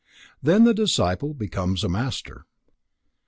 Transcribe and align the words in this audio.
Then 0.41 0.63
the 0.63 0.73
disciple 0.73 1.35
becomes 1.35 1.83
a 1.83 1.87
Master. 1.89 2.47